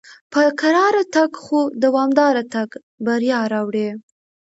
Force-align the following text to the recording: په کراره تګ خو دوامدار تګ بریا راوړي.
په 0.31 0.41
کراره 0.59 1.03
تګ 1.15 1.31
خو 1.43 1.59
دوامدار 1.83 2.35
تګ 2.53 2.69
بریا 3.05 3.39
راوړي. 3.53 3.87